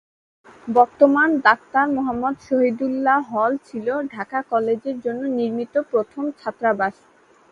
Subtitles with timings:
[0.67, 6.95] বর্তমান doctor Muhammad Shahidullah hall ছিল ঢাকা কলেজের জন্য নির্মিত প্রথম ছাত্রাবাস।